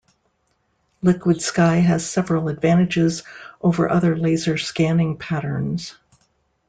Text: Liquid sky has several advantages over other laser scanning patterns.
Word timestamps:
Liquid 1.03 1.43
sky 1.43 1.75
has 1.75 2.03
several 2.09 2.47
advantages 2.49 3.21
over 3.61 3.87
other 3.87 4.15
laser 4.17 4.57
scanning 4.57 5.15
patterns. 5.15 5.93